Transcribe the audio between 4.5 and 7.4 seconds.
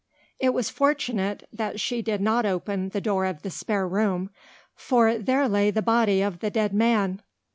for there lay the body of the dead man.